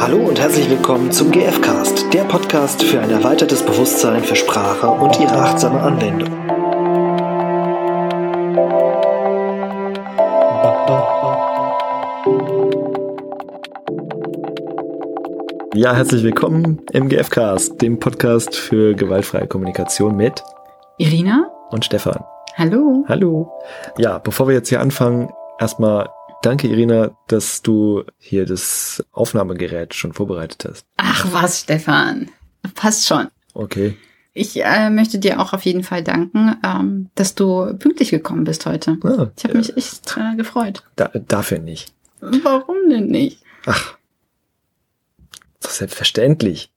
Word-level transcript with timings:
Hallo 0.00 0.16
und 0.16 0.40
herzlich 0.40 0.70
willkommen 0.70 1.12
zum 1.12 1.30
GFcast, 1.30 2.10
der 2.14 2.24
Podcast 2.24 2.82
für 2.82 3.00
ein 3.00 3.10
erweitertes 3.10 3.62
Bewusstsein 3.62 4.24
für 4.24 4.34
Sprache 4.34 4.88
und 4.88 5.20
ihre 5.20 5.34
achtsame 5.34 5.78
Anwendung. 5.78 6.30
Ja, 15.74 15.94
herzlich 15.94 16.22
willkommen 16.22 16.80
im 16.92 17.10
GFcast, 17.10 17.82
dem 17.82 18.00
Podcast 18.00 18.56
für 18.56 18.94
gewaltfreie 18.94 19.48
Kommunikation 19.48 20.16
mit 20.16 20.42
Irina 20.96 21.50
und 21.72 21.84
Stefan. 21.84 22.24
Hallo. 22.56 23.04
Hallo. 23.06 23.52
Ja, 23.98 24.16
bevor 24.16 24.48
wir 24.48 24.54
jetzt 24.54 24.70
hier 24.70 24.80
anfangen, 24.80 25.30
erstmal 25.58 26.08
danke 26.42 26.68
Irina, 26.68 27.16
dass 27.28 27.62
du 27.62 28.04
hier 28.18 28.46
das 28.46 29.04
Aufnahmegerät 29.12 29.94
schon 29.94 30.12
vorbereitet 30.12 30.64
hast. 30.68 30.86
Ach 30.96 31.26
was, 31.32 31.60
Stefan. 31.60 32.30
Passt 32.74 33.06
schon. 33.06 33.28
Okay. 33.54 33.96
Ich 34.32 34.62
äh, 34.62 34.90
möchte 34.90 35.18
dir 35.18 35.40
auch 35.40 35.52
auf 35.52 35.62
jeden 35.64 35.82
Fall 35.82 36.04
danken, 36.04 36.56
ähm, 36.64 37.10
dass 37.16 37.34
du 37.34 37.74
pünktlich 37.78 38.10
gekommen 38.10 38.44
bist 38.44 38.64
heute. 38.64 38.96
Ah, 39.02 39.26
Ich 39.36 39.44
habe 39.44 39.56
mich 39.58 39.76
echt 39.76 40.16
äh, 40.16 40.36
gefreut. 40.36 40.84
da, 40.96 41.10
dafür 41.14 41.58
nicht. 41.58 41.92
Warum 42.20 42.76
denn 42.88 43.06
nicht? 43.08 43.42
Ach. 43.66 43.96
Ist 45.58 45.64
doch 45.64 45.70
selbstverständlich. 45.70 46.70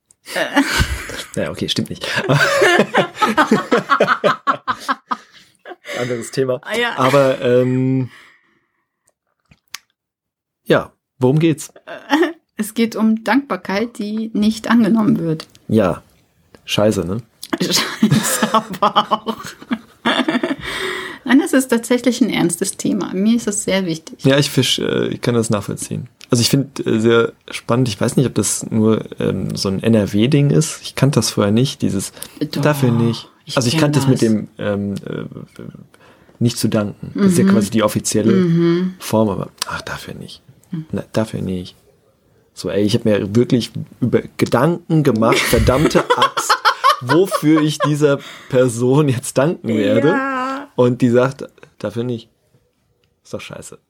Naja, 1.35 1.52
okay, 1.52 1.70
stimmt 1.70 1.90
nicht. 1.90 2.07
Anderes 5.99 6.32
Thema. 6.32 6.59
Ah, 6.63 6.76
ja. 6.76 6.98
Aber 6.98 7.40
ähm, 7.41 8.09
ja, 10.66 10.91
worum 11.20 11.40
geht's? 11.40 11.73
Es 12.55 12.76
geht 12.76 12.95
um 12.95 13.23
Dankbarkeit, 13.23 13.98
die 13.98 14.30
nicht 14.34 14.70
angenommen 14.70 15.18
wird. 15.18 15.48
Ja, 15.68 16.04
scheiße, 16.65 17.04
ne? 17.04 17.18
Scheiße, 17.60 18.54
aber 18.54 19.12
auch. 19.12 19.38
Nein, 21.26 21.40
das 21.40 21.54
ist 21.54 21.70
tatsächlich 21.70 22.21
ein 22.21 22.29
ernstes 22.29 22.77
Thema. 22.77 23.13
Mir 23.13 23.35
ist 23.38 23.48
es 23.48 23.63
sehr 23.63 23.85
wichtig. 23.85 24.23
Ja, 24.23 24.38
ich 24.38 24.49
fisch, 24.51 24.77
äh, 24.79 25.07
ich 25.07 25.21
kann 25.21 25.34
das 25.34 25.49
nachvollziehen. 25.49 26.07
Also 26.29 26.41
ich 26.41 26.49
finde 26.49 26.84
äh, 26.84 26.99
sehr 26.99 27.34
spannend, 27.49 27.88
ich 27.88 27.99
weiß 27.99 28.18
nicht, 28.18 28.27
ob 28.27 28.35
das 28.35 28.70
nur 28.70 29.04
ähm, 29.20 29.55
so 29.55 29.70
ein 29.70 29.82
NRW-Ding 29.82 30.51
ist. 30.51 30.82
Ich 30.84 30.95
kannte 30.95 31.16
das 31.20 31.32
vorher 31.32 31.51
nicht, 31.51 31.82
dieses 31.82 32.13
Doch, 32.40 32.62
dafür 32.62 32.91
nicht. 32.91 33.29
ich 33.45 33.55
also 33.55 33.68
ich 33.68 33.77
kannte 33.77 33.99
es 33.99 34.07
mit 34.07 34.21
das. 34.21 34.29
dem 34.29 34.48
ähm, 34.57 34.93
äh, 35.07 35.23
nicht 36.40 36.57
zu 36.57 36.68
danken. 36.68 37.12
Das 37.16 37.32
ist 37.34 37.38
ja 37.38 37.45
quasi 37.45 37.71
die 37.71 37.84
offizielle 37.84 38.91
Form, 38.99 39.29
aber 39.29 39.49
ach, 39.66 39.82
dafür 39.82 40.13
nicht. 40.13 40.41
Na, 40.91 41.04
dafür 41.12 41.41
nicht. 41.41 41.76
So, 42.54 42.70
ey, 42.70 42.84
ich 42.84 42.93
habe 42.93 43.10
mir 43.10 43.35
wirklich 43.35 43.71
über 43.99 44.21
Gedanken 44.38 45.04
gemacht, 45.04 45.40
verdammte 45.40 46.04
Axt, 46.18 46.54
wofür 47.02 47.62
ich 47.62 47.79
dieser 47.79 48.20
Person 48.49 49.10
jetzt 49.10 49.38
danken 49.38 49.70
werde. 49.70 50.10
Ja. 50.10 50.70
Und 50.76 51.01
die 51.01 51.10
sagt, 51.10 51.46
dafür 51.79 52.04
nicht. 52.04 52.29
Ist 53.24 53.34
doch 53.34 53.41
scheiße. 53.41 53.79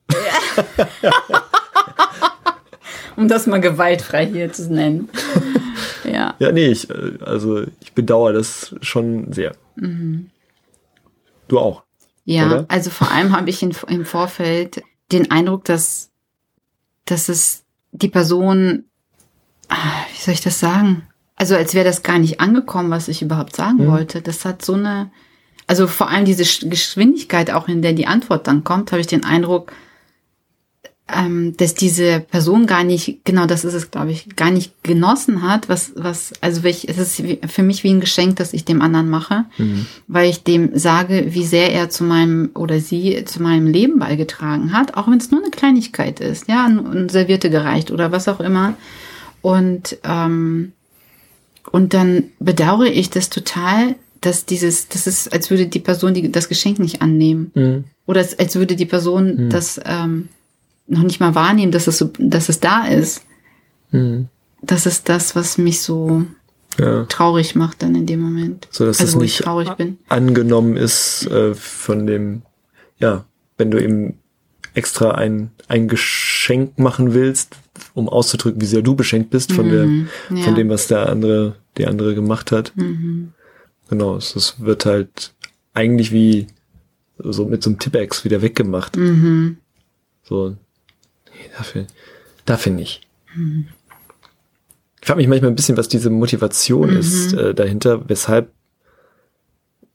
Um 3.15 3.27
das 3.27 3.45
mal 3.45 3.61
gewaltfrei 3.61 4.25
hier 4.25 4.51
zu 4.51 4.73
nennen. 4.73 5.09
ja. 6.03 6.33
Ja, 6.39 6.51
nee, 6.51 6.67
ich, 6.67 6.89
äh, 6.89 7.19
also 7.21 7.61
ich 7.79 7.93
bedauere 7.93 8.33
das 8.33 8.75
schon 8.81 9.31
sehr. 9.31 9.55
Du 11.47 11.59
auch. 11.59 11.83
Ja, 12.25 12.47
Oder? 12.47 12.65
also 12.69 12.89
vor 12.89 13.11
allem 13.11 13.35
habe 13.35 13.49
ich 13.49 13.61
in, 13.61 13.75
im 13.87 14.05
Vorfeld 14.05 14.81
den 15.11 15.29
Eindruck, 15.29 15.65
dass, 15.65 16.09
dass 17.05 17.29
es 17.29 17.63
die 17.91 18.07
Person, 18.09 18.85
ah, 19.69 19.75
wie 20.13 20.21
soll 20.21 20.33
ich 20.33 20.41
das 20.41 20.59
sagen? 20.59 21.07
Also 21.35 21.55
als 21.55 21.73
wäre 21.73 21.85
das 21.85 22.03
gar 22.03 22.19
nicht 22.19 22.39
angekommen, 22.39 22.91
was 22.91 23.07
ich 23.07 23.21
überhaupt 23.21 23.55
sagen 23.55 23.85
Mhm. 23.85 23.87
wollte. 23.91 24.21
Das 24.21 24.45
hat 24.45 24.63
so 24.63 24.73
eine, 24.73 25.11
also 25.67 25.87
vor 25.87 26.09
allem 26.09 26.25
diese 26.25 26.43
Sch- 26.43 26.69
Geschwindigkeit, 26.69 27.51
auch 27.51 27.67
in 27.67 27.81
der 27.81 27.93
die 27.93 28.07
Antwort 28.07 28.47
dann 28.47 28.63
kommt, 28.63 28.91
habe 28.91 29.01
ich 29.01 29.07
den 29.07 29.23
Eindruck, 29.25 29.71
ähm, 31.09 31.55
dass 31.57 31.73
diese 31.75 32.21
Person 32.21 32.65
gar 32.65 32.83
nicht, 32.85 33.25
genau 33.25 33.45
das 33.45 33.65
ist 33.65 33.73
es, 33.73 33.91
glaube 33.91 34.11
ich, 34.11 34.35
gar 34.37 34.51
nicht 34.51 34.83
genossen 34.83 35.41
hat, 35.41 35.67
was, 35.67 35.91
was, 35.95 36.31
also 36.39 36.63
welch, 36.63 36.85
es 36.87 36.97
ist 36.97 37.21
für 37.51 37.63
mich 37.63 37.83
wie 37.83 37.89
ein 37.89 37.99
Geschenk, 37.99 38.37
das 38.37 38.53
ich 38.53 38.63
dem 38.63 38.81
anderen 38.81 39.09
mache, 39.09 39.43
weil 40.07 40.29
ich 40.29 40.43
dem 40.43 40.77
sage, 40.77 41.25
wie 41.29 41.45
sehr 41.45 41.73
er 41.73 41.89
zu 41.89 42.05
meinem 42.05 42.51
oder 42.55 42.79
sie 42.79 43.25
zu 43.25 43.43
meinem 43.43 43.67
Leben 43.67 43.99
beigetragen 43.99 44.71
hat, 44.71 44.95
auch 44.95 45.07
wenn 45.07 45.17
es 45.17 45.29
nur 45.29 45.41
eine 45.41 45.51
Kleinigkeit 45.51 46.21
ist, 46.21 46.47
ja, 46.47 46.65
ein, 46.65 46.85
ein 46.85 47.09
Servierte 47.09 47.49
gereicht 47.49 47.91
oder 47.91 48.13
was 48.13 48.29
auch 48.29 48.39
immer. 48.39 48.75
Und, 49.41 49.97
ähm, 50.05 50.71
und 51.71 51.93
dann 51.93 52.25
bedauere 52.39 52.87
ich 52.87 53.09
das 53.09 53.29
total, 53.29 53.95
dass 54.21 54.45
dieses, 54.45 54.87
das 54.87 55.05
ist, 55.05 55.33
als 55.33 55.49
würde 55.49 55.67
die 55.67 55.79
Person 55.79 56.13
die, 56.13 56.31
das 56.31 56.47
Geschenk 56.47 56.79
nicht 56.79 57.01
annehmen. 57.01 57.51
Oder 58.05 58.21
als, 58.21 58.39
als 58.39 58.55
würde 58.55 58.77
die 58.77 58.85
Person 58.85 59.49
das 59.49 59.81
ähm, 59.83 60.29
noch 60.87 61.03
nicht 61.03 61.19
mal 61.19 61.33
wahrnehmen, 61.35 61.71
dass 61.71 61.87
es 61.87 61.97
so, 61.97 62.11
dass 62.19 62.49
es 62.49 62.59
da 62.59 62.85
ist. 62.87 63.25
Das 64.61 64.85
ist 64.85 65.07
das, 65.09 65.35
was 65.35 65.57
mich 65.57 65.81
so 65.81 66.25
Ja. 66.79 67.05
traurig 67.05 67.55
macht 67.55 67.83
dann 67.83 67.93
in 67.95 68.05
dem 68.07 68.19
Moment. 68.21 68.67
So 68.71 68.85
dass 68.85 68.99
also 68.99 69.11
das 69.11 69.15
wo 69.15 69.21
nicht 69.21 69.39
ich 69.39 69.45
traurig 69.45 69.69
bin. 69.75 69.97
angenommen 70.09 70.75
ist 70.75 71.27
äh, 71.27 71.53
von 71.53 72.07
dem, 72.07 72.41
ja, 72.97 73.25
wenn 73.57 73.69
du 73.69 73.79
eben 73.81 74.17
extra 74.73 75.11
ein, 75.11 75.51
ein 75.67 75.87
Geschenk 75.87 76.79
machen 76.79 77.13
willst, 77.13 77.57
um 77.93 78.09
auszudrücken, 78.09 78.59
wie 78.61 78.65
sehr 78.65 78.81
du 78.81 78.95
beschenkt 78.95 79.29
bist 79.29 79.51
von 79.51 79.69
der, 79.69 79.85
Mhm, 79.85 80.07
ja. 80.35 80.43
von 80.43 80.55
dem, 80.55 80.69
was 80.69 80.87
der 80.87 81.09
andere, 81.09 81.55
der 81.77 81.89
andere 81.89 82.15
gemacht 82.15 82.51
hat. 82.51 82.73
Mhm. 82.75 83.33
Genau, 83.89 84.15
es, 84.15 84.35
es 84.35 84.59
wird 84.59 84.85
halt 84.87 85.35
eigentlich 85.75 86.11
wie 86.11 86.47
so 87.19 87.45
mit 87.45 87.61
so 87.61 87.69
einem 87.69 87.77
Tippex 87.77 88.25
wieder 88.25 88.41
weggemacht. 88.41 88.95
Mhm. 88.97 89.57
So, 90.23 90.55
nee, 91.43 91.51
dafür, 91.57 91.87
dafür 92.45 92.71
nicht. 92.71 93.07
Ich 95.01 95.07
frage 95.07 95.17
mich 95.17 95.27
manchmal 95.27 95.51
ein 95.51 95.55
bisschen, 95.55 95.77
was 95.77 95.87
diese 95.87 96.09
Motivation 96.09 96.89
ist 96.89 97.33
äh, 97.33 97.53
dahinter, 97.53 98.07
weshalb, 98.07 98.51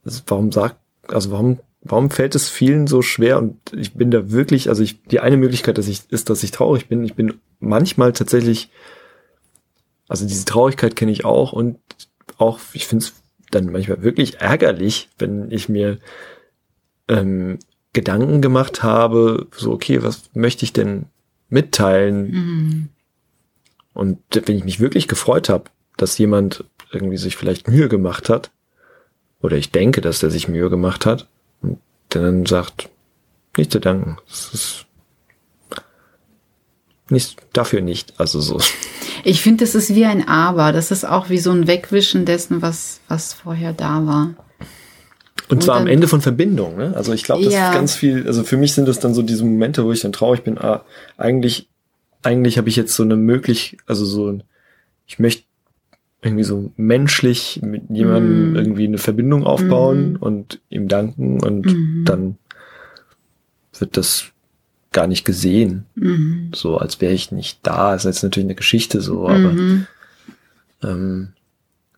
also 0.04 0.22
warum 0.26 0.52
sagt, 0.52 0.76
also 1.08 1.30
warum, 1.30 1.60
warum 1.80 2.10
fällt 2.10 2.34
es 2.34 2.48
vielen 2.48 2.86
so 2.86 3.02
schwer 3.02 3.38
und 3.38 3.56
ich 3.74 3.94
bin 3.94 4.10
da 4.10 4.30
wirklich, 4.30 4.68
also 4.68 4.82
ich, 4.82 5.02
die 5.04 5.20
eine 5.20 5.36
Möglichkeit, 5.36 5.78
dass 5.78 5.88
ich, 5.88 6.02
ist, 6.10 6.28
dass 6.30 6.42
ich 6.42 6.50
traurig 6.50 6.88
bin. 6.88 7.04
Ich 7.04 7.14
bin 7.14 7.34
manchmal 7.60 8.12
tatsächlich, 8.12 8.70
also 10.08 10.26
diese 10.26 10.44
Traurigkeit 10.44 10.96
kenne 10.96 11.12
ich 11.12 11.24
auch 11.24 11.52
und 11.52 11.78
auch, 12.36 12.60
ich 12.72 12.86
finde 12.86 13.04
es 13.04 13.14
dann 13.50 13.72
manchmal 13.72 14.02
wirklich 14.02 14.40
ärgerlich, 14.40 15.08
wenn 15.18 15.50
ich 15.50 15.68
mir 15.68 15.98
ähm, 17.08 17.58
Gedanken 17.92 18.42
gemacht 18.42 18.82
habe, 18.82 19.46
so, 19.56 19.72
okay, 19.72 20.02
was 20.02 20.30
möchte 20.34 20.64
ich 20.64 20.72
denn 20.72 21.06
mitteilen? 21.48 22.30
Mhm. 22.30 22.88
Und 23.94 24.18
wenn 24.30 24.56
ich 24.56 24.64
mich 24.64 24.80
wirklich 24.80 25.08
gefreut 25.08 25.48
habe, 25.48 25.64
dass 25.96 26.18
jemand 26.18 26.64
irgendwie 26.92 27.16
sich 27.16 27.36
vielleicht 27.36 27.68
Mühe 27.68 27.88
gemacht 27.88 28.28
hat, 28.28 28.50
oder 29.40 29.56
ich 29.56 29.70
denke, 29.70 30.00
dass 30.00 30.20
der 30.20 30.30
sich 30.30 30.48
Mühe 30.48 30.70
gemacht 30.70 31.06
hat, 31.06 31.28
und 31.60 31.78
der 32.12 32.22
dann 32.22 32.46
sagt, 32.46 32.88
nicht 33.56 33.72
zu 33.72 33.80
danken. 33.80 34.18
Das 34.26 34.54
ist 34.54 34.86
nicht, 37.10 37.38
dafür 37.52 37.80
nicht. 37.80 38.20
Also 38.20 38.40
so. 38.40 38.60
Ich 39.24 39.42
finde, 39.42 39.64
das 39.64 39.74
ist 39.74 39.94
wie 39.94 40.04
ein 40.04 40.28
Aber. 40.28 40.72
Das 40.72 40.90
ist 40.90 41.04
auch 41.04 41.28
wie 41.28 41.38
so 41.38 41.50
ein 41.50 41.66
Wegwischen 41.66 42.24
dessen, 42.24 42.62
was, 42.62 43.00
was 43.08 43.32
vorher 43.32 43.72
da 43.72 44.06
war. 44.06 44.34
Und 45.50 45.62
zwar 45.62 45.76
am 45.76 45.86
Ende 45.86 46.08
von 46.08 46.20
Verbindung, 46.20 46.76
ne? 46.76 46.92
Also 46.96 47.12
ich 47.12 47.24
glaube, 47.24 47.44
das 47.44 47.54
Ja. 47.54 47.68
ist 47.70 47.74
ganz 47.74 47.94
viel, 47.94 48.26
also 48.26 48.42
für 48.44 48.56
mich 48.56 48.74
sind 48.74 48.86
das 48.88 48.98
dann 49.00 49.14
so 49.14 49.22
diese 49.22 49.44
Momente, 49.44 49.84
wo 49.84 49.92
ich 49.92 50.00
dann 50.00 50.12
traurig 50.12 50.42
bin, 50.42 50.58
ah, 50.58 50.84
eigentlich, 51.16 51.68
eigentlich 52.22 52.58
habe 52.58 52.68
ich 52.68 52.76
jetzt 52.76 52.94
so 52.94 53.02
eine 53.02 53.16
möglich, 53.16 53.78
also 53.86 54.04
so, 54.04 54.28
ein- 54.30 54.42
ich 55.06 55.18
möchte 55.18 55.44
irgendwie 56.22 56.44
so 56.44 56.72
menschlich 56.76 57.60
mit 57.62 57.82
jemandem 57.90 58.50
Mhm. 58.50 58.56
irgendwie 58.56 58.84
eine 58.84 58.98
Verbindung 58.98 59.44
aufbauen 59.44 60.12
Mhm. 60.12 60.16
und 60.16 60.60
ihm 60.68 60.88
danken 60.88 61.40
und 61.42 61.66
Mhm. 61.66 62.04
dann 62.04 62.38
wird 63.78 63.96
das 63.96 64.24
gar 64.92 65.06
nicht 65.06 65.24
gesehen, 65.24 65.84
Mhm. 65.94 66.50
so 66.54 66.76
als 66.78 67.00
wäre 67.00 67.12
ich 67.12 67.30
nicht 67.30 67.60
da. 67.62 67.92
Das 67.92 68.04
ist 68.04 68.16
jetzt 68.16 68.22
natürlich 68.24 68.46
eine 68.46 68.54
Geschichte 68.56 69.00
so, 69.00 69.28
aber 69.28 69.52
Mhm. 69.52 69.86
ähm, 70.82 71.28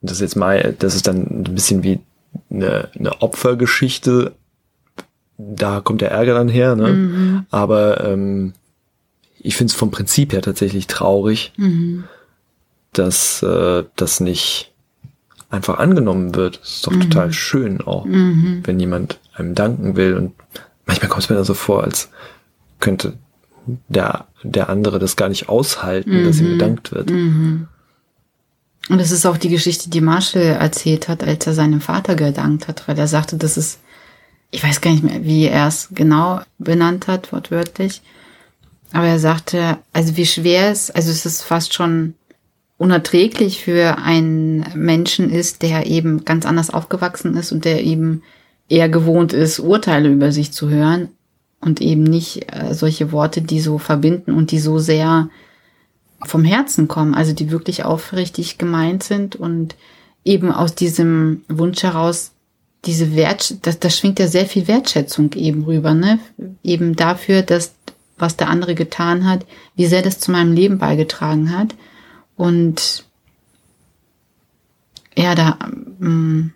das 0.02 0.12
ist 0.12 0.20
jetzt 0.20 0.36
mal, 0.36 0.74
das 0.78 0.94
ist 0.94 1.06
dann 1.06 1.26
ein 1.46 1.54
bisschen 1.54 1.82
wie 1.82 2.00
eine, 2.50 2.88
eine 2.98 3.22
Opfergeschichte. 3.22 4.32
Da 5.38 5.80
kommt 5.80 6.00
der 6.00 6.10
Ärger 6.10 6.34
dann 6.34 6.48
her, 6.48 6.76
ne? 6.76 6.88
Mhm. 6.88 7.46
Aber 7.50 8.04
ähm, 8.04 8.52
ich 9.38 9.56
finde 9.56 9.70
es 9.70 9.76
vom 9.76 9.90
Prinzip 9.90 10.32
her 10.32 10.42
tatsächlich 10.42 10.86
traurig, 10.86 11.52
Mhm. 11.56 12.04
dass 12.92 13.42
äh, 13.42 13.84
das 13.96 14.20
nicht 14.20 14.72
einfach 15.48 15.78
angenommen 15.78 16.34
wird. 16.34 16.60
Das 16.60 16.70
ist 16.74 16.86
doch 16.86 16.92
total 16.92 17.32
schön 17.32 17.80
auch, 17.80 18.04
Mhm. 18.04 18.60
wenn 18.64 18.78
jemand 18.78 19.18
einem 19.34 19.54
danken 19.54 19.96
will. 19.96 20.14
Und 20.14 20.32
manchmal 20.86 21.08
kommt 21.08 21.24
es 21.24 21.30
mir 21.30 21.36
dann 21.36 21.44
so 21.44 21.54
vor, 21.54 21.82
als 21.82 22.10
könnte 22.78 23.14
der, 23.88 24.26
der 24.42 24.68
andere 24.68 24.98
das 24.98 25.16
gar 25.16 25.28
nicht 25.28 25.48
aushalten, 25.48 26.20
mhm. 26.20 26.24
dass 26.24 26.40
ihm 26.40 26.46
mhm. 26.46 26.52
gedankt 26.52 26.92
wird. 26.92 27.10
Und 28.90 28.98
es 28.98 29.12
ist 29.12 29.24
auch 29.24 29.36
die 29.36 29.48
Geschichte, 29.48 29.88
die 29.88 30.00
Marshall 30.00 30.42
erzählt 30.42 31.06
hat, 31.06 31.22
als 31.22 31.46
er 31.46 31.54
seinem 31.54 31.80
Vater 31.80 32.16
gedankt 32.16 32.66
hat, 32.66 32.88
weil 32.88 32.98
er 32.98 33.06
sagte, 33.06 33.36
das 33.36 33.56
ist, 33.56 33.78
ich 34.50 34.64
weiß 34.64 34.80
gar 34.80 34.90
nicht 34.90 35.04
mehr, 35.04 35.24
wie 35.24 35.44
er 35.44 35.68
es 35.68 35.90
genau 35.92 36.40
benannt 36.58 37.06
hat, 37.06 37.32
wortwörtlich. 37.32 38.02
Aber 38.92 39.06
er 39.06 39.20
sagte, 39.20 39.78
also 39.92 40.16
wie 40.16 40.26
schwer 40.26 40.72
es, 40.72 40.90
also 40.90 41.12
es 41.12 41.24
ist 41.24 41.42
fast 41.42 41.72
schon 41.72 42.14
unerträglich 42.78 43.62
für 43.62 43.98
einen 43.98 44.66
Menschen 44.74 45.30
ist, 45.30 45.62
der 45.62 45.86
eben 45.86 46.24
ganz 46.24 46.44
anders 46.44 46.70
aufgewachsen 46.70 47.36
ist 47.36 47.52
und 47.52 47.64
der 47.64 47.84
eben 47.84 48.24
eher 48.68 48.88
gewohnt 48.88 49.32
ist, 49.32 49.60
Urteile 49.60 50.08
über 50.08 50.32
sich 50.32 50.50
zu 50.50 50.68
hören 50.68 51.10
und 51.60 51.80
eben 51.80 52.02
nicht 52.02 52.52
äh, 52.52 52.74
solche 52.74 53.12
Worte, 53.12 53.40
die 53.40 53.60
so 53.60 53.78
verbinden 53.78 54.32
und 54.32 54.50
die 54.50 54.58
so 54.58 54.80
sehr 54.80 55.28
vom 56.24 56.44
Herzen 56.44 56.88
kommen, 56.88 57.14
also 57.14 57.32
die 57.32 57.50
wirklich 57.50 57.84
aufrichtig 57.84 58.58
gemeint 58.58 59.02
sind 59.02 59.36
und 59.36 59.74
eben 60.24 60.52
aus 60.52 60.74
diesem 60.74 61.42
Wunsch 61.48 61.82
heraus 61.82 62.32
diese 62.84 63.14
Wert, 63.14 63.66
das, 63.66 63.78
das 63.78 63.98
schwingt 63.98 64.18
ja 64.18 64.26
sehr 64.26 64.46
viel 64.46 64.66
Wertschätzung 64.66 65.32
eben 65.34 65.64
rüber, 65.64 65.92
ne? 65.92 66.18
Eben 66.62 66.96
dafür, 66.96 67.42
dass 67.42 67.74
was 68.20 68.36
der 68.36 68.48
andere 68.48 68.74
getan 68.74 69.26
hat, 69.26 69.46
wie 69.74 69.86
sehr 69.86 70.02
das 70.02 70.18
zu 70.20 70.30
meinem 70.30 70.52
Leben 70.52 70.78
beigetragen 70.78 71.56
hat. 71.56 71.74
Und 72.36 73.04
ja, 75.16 75.34
da, 75.34 75.58
ähm, 76.00 76.52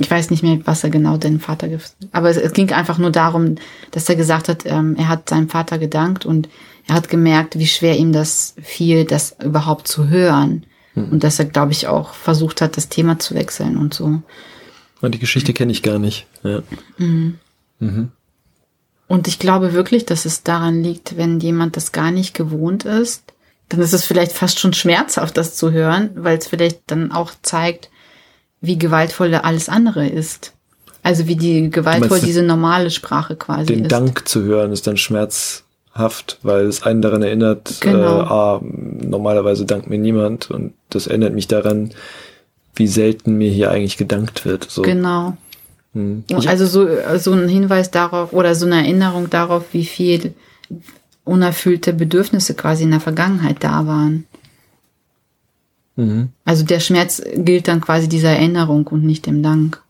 ich 0.00 0.10
weiß 0.10 0.30
nicht 0.30 0.42
mehr, 0.42 0.58
was 0.64 0.82
er 0.82 0.90
genau 0.90 1.18
den 1.18 1.40
Vater, 1.40 1.68
aber 2.12 2.30
es, 2.30 2.38
es, 2.38 2.54
ging 2.54 2.72
einfach 2.72 2.96
nur 2.96 3.10
darum, 3.10 3.56
dass 3.90 4.08
er 4.08 4.16
gesagt 4.16 4.48
hat, 4.48 4.64
ähm, 4.64 4.96
er 4.96 5.08
hat 5.08 5.28
seinem 5.28 5.48
Vater 5.48 5.78
gedankt 5.78 6.24
und 6.24 6.48
er 6.88 6.94
hat 6.94 7.08
gemerkt, 7.08 7.58
wie 7.58 7.66
schwer 7.66 7.96
ihm 7.98 8.12
das 8.12 8.54
fiel, 8.62 9.04
das 9.04 9.36
überhaupt 9.44 9.86
zu 9.86 10.08
hören. 10.08 10.64
Mhm. 10.94 11.12
Und 11.12 11.24
dass 11.24 11.38
er, 11.38 11.44
glaube 11.44 11.72
ich, 11.72 11.86
auch 11.86 12.14
versucht 12.14 12.62
hat, 12.62 12.78
das 12.78 12.88
Thema 12.88 13.18
zu 13.18 13.34
wechseln 13.34 13.76
und 13.76 13.92
so. 13.92 14.22
Und 15.02 15.14
die 15.14 15.18
Geschichte 15.18 15.52
kenne 15.52 15.72
ich 15.72 15.82
gar 15.82 15.98
nicht. 15.98 16.26
Ja. 16.42 16.62
Mhm. 16.96 17.38
Mhm. 17.78 18.12
Und 19.06 19.28
ich 19.28 19.38
glaube 19.38 19.74
wirklich, 19.74 20.06
dass 20.06 20.24
es 20.24 20.44
daran 20.44 20.82
liegt, 20.82 21.16
wenn 21.16 21.40
jemand 21.40 21.76
das 21.76 21.92
gar 21.92 22.10
nicht 22.10 22.32
gewohnt 22.32 22.84
ist, 22.84 23.34
dann 23.68 23.80
ist 23.80 23.92
es 23.92 24.04
vielleicht 24.04 24.32
fast 24.32 24.58
schon 24.58 24.72
schmerzhaft, 24.72 25.36
das 25.36 25.56
zu 25.56 25.72
hören, 25.72 26.10
weil 26.14 26.38
es 26.38 26.46
vielleicht 26.46 26.82
dann 26.86 27.12
auch 27.12 27.32
zeigt, 27.42 27.90
wie 28.60 28.78
gewaltvoll 28.78 29.34
alles 29.34 29.68
andere 29.68 30.06
ist. 30.06 30.52
Also 31.02 31.26
wie 31.26 31.36
die 31.36 31.70
gewaltvoll 31.70 32.20
diese 32.20 32.42
normale 32.42 32.90
Sprache 32.90 33.36
quasi 33.36 33.66
den 33.66 33.84
ist. 33.84 33.90
Den 33.90 34.04
Dank 34.04 34.28
zu 34.28 34.42
hören 34.42 34.72
ist 34.72 34.86
dann 34.86 34.98
schmerzhaft, 34.98 36.38
weil 36.42 36.66
es 36.66 36.82
einen 36.82 37.00
daran 37.00 37.22
erinnert, 37.22 37.80
genau. 37.80 38.20
äh, 38.20 38.24
ah, 38.24 38.60
normalerweise 38.62 39.64
dankt 39.64 39.88
mir 39.88 39.98
niemand 39.98 40.50
und 40.50 40.74
das 40.90 41.06
erinnert 41.06 41.32
mich 41.34 41.48
daran, 41.48 41.92
wie 42.74 42.86
selten 42.86 43.38
mir 43.38 43.50
hier 43.50 43.70
eigentlich 43.70 43.96
gedankt 43.96 44.44
wird. 44.44 44.70
So. 44.70 44.82
Genau. 44.82 45.36
Hm. 45.94 46.24
Also 46.46 46.66
so, 46.66 46.86
so 47.18 47.32
ein 47.32 47.48
Hinweis 47.48 47.90
darauf 47.90 48.32
oder 48.32 48.54
so 48.54 48.66
eine 48.66 48.76
Erinnerung 48.76 49.30
darauf, 49.30 49.64
wie 49.72 49.86
viel 49.86 50.34
unerfüllte 51.24 51.92
Bedürfnisse 51.92 52.54
quasi 52.54 52.84
in 52.84 52.90
der 52.90 53.00
Vergangenheit 53.00 53.56
da 53.60 53.86
waren. 53.86 54.26
Mhm. 56.00 56.28
Also 56.44 56.64
der 56.64 56.80
Schmerz 56.80 57.22
gilt 57.34 57.68
dann 57.68 57.80
quasi 57.80 58.08
dieser 58.08 58.30
Erinnerung 58.30 58.86
und 58.86 59.04
nicht 59.04 59.26
dem 59.26 59.42
Dank. 59.42 59.82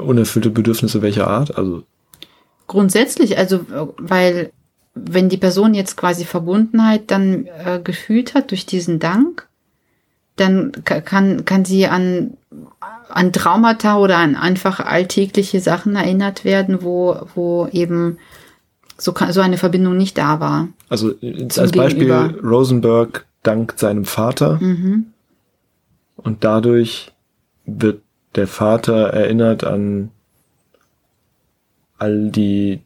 Unerfüllte 0.00 0.50
Bedürfnisse 0.50 1.02
welcher 1.02 1.28
Art? 1.28 1.56
Also 1.56 1.82
grundsätzlich, 2.66 3.36
also 3.36 3.64
weil 3.98 4.52
wenn 4.94 5.28
die 5.28 5.36
Person 5.36 5.74
jetzt 5.74 5.96
quasi 5.96 6.24
Verbundenheit 6.24 7.10
dann 7.10 7.46
äh, 7.46 7.80
gefühlt 7.82 8.34
hat 8.34 8.50
durch 8.50 8.66
diesen 8.66 8.98
Dank, 8.98 9.48
dann 10.36 10.72
kann, 10.84 11.44
kann 11.44 11.64
sie 11.64 11.86
an, 11.86 12.36
an 13.08 13.32
Traumata 13.32 13.98
oder 13.98 14.18
an 14.18 14.36
einfach 14.36 14.78
alltägliche 14.80 15.60
Sachen 15.60 15.96
erinnert 15.96 16.44
werden, 16.44 16.82
wo, 16.82 17.16
wo 17.34 17.68
eben 17.72 18.18
so, 18.96 19.14
so 19.30 19.40
eine 19.40 19.58
Verbindung 19.58 19.96
nicht 19.96 20.18
da 20.18 20.38
war. 20.38 20.68
Also 20.88 21.14
als 21.56 21.72
Beispiel 21.72 22.12
Rosenberg 22.12 23.26
dankt 23.42 23.78
seinem 23.78 24.04
Vater 24.04 24.58
mhm. 24.60 25.06
und 26.16 26.44
dadurch 26.44 27.12
wird 27.66 28.02
der 28.34 28.46
Vater 28.46 29.08
erinnert 29.08 29.64
an 29.64 30.10
all 31.98 32.30
die 32.30 32.80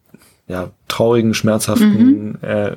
ja, 0.49 0.71
traurigen, 0.89 1.35
schmerzhaften 1.35 2.29
mhm. 2.29 2.39
äh, 2.43 2.77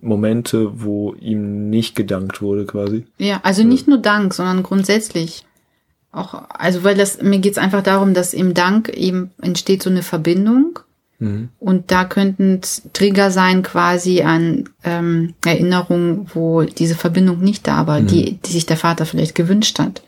Momente, 0.00 0.82
wo 0.82 1.14
ihm 1.14 1.70
nicht 1.70 1.96
gedankt 1.96 2.42
wurde, 2.42 2.66
quasi. 2.66 3.06
Ja, 3.18 3.40
also 3.42 3.64
nicht 3.64 3.88
nur 3.88 3.98
Dank, 3.98 4.34
sondern 4.34 4.62
grundsätzlich. 4.62 5.44
Auch, 6.12 6.44
also 6.50 6.84
weil 6.84 6.96
das, 6.96 7.20
mir 7.22 7.40
geht's 7.40 7.58
einfach 7.58 7.82
darum, 7.82 8.14
dass 8.14 8.32
im 8.32 8.54
Dank 8.54 8.88
eben 8.90 9.30
entsteht 9.40 9.82
so 9.82 9.90
eine 9.90 10.02
Verbindung. 10.02 10.78
Mhm. 11.18 11.48
Und 11.58 11.90
da 11.90 12.04
könnten 12.04 12.60
Trigger 12.92 13.30
sein 13.30 13.62
quasi 13.62 14.22
an 14.22 14.68
ähm, 14.84 15.34
Erinnerungen, 15.44 16.30
wo 16.34 16.62
diese 16.62 16.94
Verbindung 16.94 17.40
nicht 17.40 17.66
da 17.66 17.86
war, 17.86 18.00
mhm. 18.00 18.06
die, 18.06 18.38
die 18.38 18.52
sich 18.52 18.66
der 18.66 18.76
Vater 18.76 19.06
vielleicht 19.06 19.34
gewünscht 19.34 19.78
hat. 19.78 20.02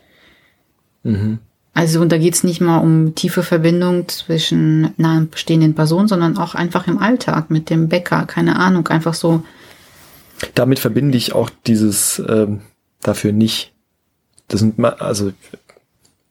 Mhm. 1.03 1.39
Also 1.73 2.01
und 2.01 2.11
da 2.11 2.17
geht's 2.17 2.43
nicht 2.43 2.61
mal 2.61 2.79
um 2.79 3.15
tiefe 3.15 3.43
Verbindung 3.43 4.07
zwischen 4.09 4.93
einer 4.97 5.21
bestehenden 5.21 5.75
Person, 5.75 6.07
sondern 6.07 6.37
auch 6.37 6.55
einfach 6.55 6.87
im 6.87 6.97
Alltag 6.97 7.49
mit 7.49 7.69
dem 7.69 7.87
Bäcker, 7.87 8.25
keine 8.25 8.57
Ahnung, 8.57 8.87
einfach 8.87 9.13
so 9.13 9.43
damit 10.55 10.79
verbinde 10.79 11.17
ich 11.17 11.33
auch 11.33 11.49
dieses 11.67 12.21
ähm, 12.27 12.61
dafür 13.01 13.31
nicht. 13.31 13.73
Das 14.47 14.61
sind 14.61 14.83
also 14.83 15.31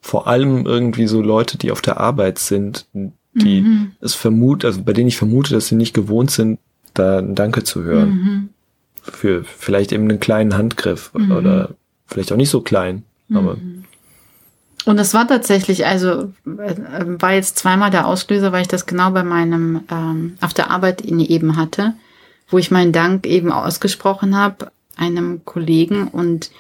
vor 0.01 0.27
allem 0.27 0.67
irgendwie 0.67 1.07
so 1.07 1.21
Leute, 1.21 1.59
die 1.59 1.71
auf 1.71 1.83
der 1.83 1.99
Arbeit 1.99 2.39
sind, 2.39 2.87
die 3.39 3.63
mhm. 3.63 3.93
es 4.01 4.15
vermut, 4.15 4.65
also 4.65 4.83
bei 4.83 4.93
denen 4.93 5.09
ich 5.09 5.17
vermute, 5.17 5.55
dass 5.55 5.69
sie 5.69 5.77
nicht 5.77 5.95
gewohnt 5.95 6.31
sind, 6.31 6.59
da 6.95 7.19
ein 7.19 7.35
Danke 7.35 7.65
zu 7.65 7.83
hören. 7.83 8.11
Mhm. 8.11 8.49
Für 9.03 9.45
vielleicht 9.45 9.93
eben 9.93 10.05
einen 10.05 10.21
kleinen 10.21 10.57
Handgriff 10.57 11.13
mhm. 11.15 11.33
oder 11.33 11.71
vielleicht 12.07 12.31
auch 12.33 12.37
nicht 12.37 12.51
so 12.51 12.61
klein, 12.61 13.05
aber. 13.33 13.57
Mhm. 13.57 13.85
Und 14.85 14.97
das 14.97 15.13
war 15.13 15.27
tatsächlich, 15.27 15.87
also 15.87 16.33
äh, 16.45 16.75
war 17.05 17.33
jetzt 17.33 17.59
zweimal 17.59 17.91
der 17.91 18.07
Auslöser, 18.07 18.53
weil 18.53 18.63
ich 18.63 18.69
das 18.69 18.87
genau 18.87 19.11
bei 19.11 19.23
meinem 19.23 19.81
ähm, 19.91 20.37
auf 20.41 20.55
der 20.55 20.71
Arbeit 20.71 21.03
eben 21.03 21.57
hatte 21.57 21.95
wo 22.49 22.59
ich 22.59 22.71
meinen 22.71 22.93
Dank 22.93 23.27
eben 23.27 23.53
ausgesprochen 23.53 24.37
habe, 24.37 24.73
einem 24.97 25.45
Kollegen 25.45 26.09
und 26.09 26.51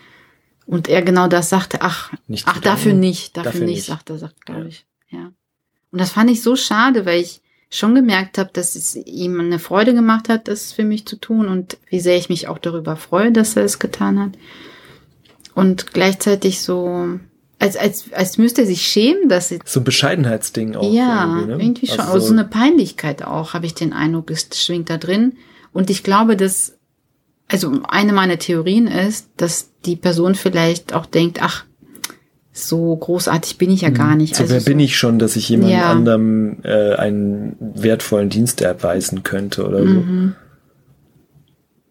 und 0.66 0.86
er 0.86 1.00
genau 1.00 1.28
das 1.28 1.48
sagte, 1.48 1.78
ach, 1.80 2.12
nicht 2.26 2.46
ach, 2.46 2.58
dafür 2.60 2.92
nicht, 2.92 3.38
dafür, 3.38 3.52
dafür 3.52 3.66
nicht, 3.66 3.76
nicht, 3.76 3.86
sagt 3.86 4.10
er, 4.10 4.18
sagt, 4.18 4.44
glaube 4.44 4.68
ich. 4.68 4.84
Ja. 5.08 5.32
Und 5.90 6.00
das 6.00 6.12
fand 6.12 6.30
ich 6.30 6.42
so 6.42 6.56
schade, 6.56 7.06
weil 7.06 7.20
ich 7.20 7.40
schon 7.70 7.94
gemerkt 7.94 8.38
habe, 8.38 8.50
dass 8.52 8.74
es 8.74 8.96
ihm 8.96 9.40
eine 9.40 9.58
Freude 9.58 9.94
gemacht 9.94 10.28
hat, 10.28 10.48
das 10.48 10.72
für 10.72 10.84
mich 10.84 11.06
zu 11.06 11.16
tun 11.16 11.48
und 11.48 11.76
wie 11.90 12.00
sehr 12.00 12.16
ich 12.16 12.28
mich 12.28 12.48
auch 12.48 12.58
darüber 12.58 12.96
freue, 12.96 13.30
dass 13.30 13.56
er 13.56 13.64
es 13.64 13.78
getan 13.78 14.18
hat. 14.18 14.32
Und 15.54 15.92
gleichzeitig 15.92 16.62
so, 16.62 17.18
als, 17.58 17.76
als, 17.76 18.12
als 18.12 18.38
müsste 18.38 18.62
er 18.62 18.66
sich 18.66 18.86
schämen, 18.86 19.28
dass 19.28 19.48
sie. 19.48 19.58
So 19.64 19.80
ein 19.80 19.84
Bescheidenheitsding 19.84 20.76
auch. 20.76 20.92
Ja, 20.92 21.26
irgendwie, 21.26 21.46
ne? 21.46 21.62
irgendwie 21.62 21.86
schon. 21.88 22.00
Also, 22.00 22.12
also 22.12 22.26
so 22.28 22.32
eine 22.32 22.44
Peinlichkeit 22.44 23.22
auch, 23.22 23.54
habe 23.54 23.66
ich 23.66 23.74
den 23.74 23.92
Eindruck, 23.92 24.30
es 24.30 24.48
schwingt 24.54 24.88
da 24.88 24.96
drin. 24.96 25.36
Und 25.72 25.90
ich 25.90 26.02
glaube, 26.02 26.36
dass, 26.36 26.78
also 27.48 27.82
eine 27.88 28.12
meiner 28.12 28.38
Theorien 28.38 28.86
ist, 28.86 29.28
dass 29.36 29.70
die 29.84 29.96
Person 29.96 30.34
vielleicht 30.34 30.94
auch 30.94 31.06
denkt, 31.06 31.42
ach, 31.42 31.64
so 32.58 32.96
großartig 32.96 33.58
bin 33.58 33.70
ich 33.70 33.82
ja 33.82 33.90
gar 33.90 34.12
mhm. 34.12 34.18
nicht. 34.18 34.36
So 34.36 34.42
also 34.42 34.54
wer 34.54 34.60
so, 34.60 34.66
bin 34.66 34.80
ich 34.80 34.96
schon, 34.96 35.18
dass 35.18 35.36
ich 35.36 35.48
jemand 35.48 35.72
ja. 35.72 35.90
anderem 35.90 36.58
äh, 36.62 36.94
einen 36.94 37.56
wertvollen 37.60 38.30
Dienst 38.30 38.60
erweisen 38.60 39.22
könnte 39.22 39.66
oder 39.66 39.80
so. 39.80 40.00
Mhm. 40.00 40.34